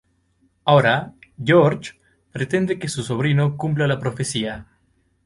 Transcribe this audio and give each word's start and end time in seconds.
Ahora 0.65 1.13
George 1.37 2.01
pretende 2.31 2.79
que 2.79 2.89
su 2.89 3.03
sobrino 3.03 3.55
cumpla 3.55 3.85
la 3.85 3.99
profecía. 3.99 4.65